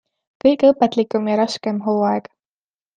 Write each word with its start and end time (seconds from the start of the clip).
Kõige 0.43 0.71
õpetlikum 0.71 1.31
ja 1.33 1.37
raskem 1.43 1.81
hooaeg. 1.87 2.35